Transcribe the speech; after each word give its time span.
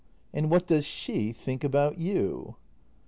And 0.33 0.49
what 0.49 0.65
does 0.65 0.87
she 0.87 1.31
think 1.31 1.63
about 1.63 1.99
you 1.99 2.55